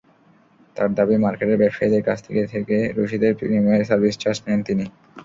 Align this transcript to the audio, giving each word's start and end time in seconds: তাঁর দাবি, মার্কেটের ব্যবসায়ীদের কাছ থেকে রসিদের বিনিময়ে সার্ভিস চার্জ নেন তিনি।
তাঁর 0.75 0.89
দাবি, 0.97 1.15
মার্কেটের 1.17 1.61
ব্যবসায়ীদের 1.61 2.03
কাছ 2.05 2.19
থেকে 2.53 2.75
রসিদের 2.97 3.33
বিনিময়ে 3.39 3.87
সার্ভিস 3.89 4.15
চার্জ 4.19 4.39
নেন 4.45 4.59
তিনি। 4.67 4.85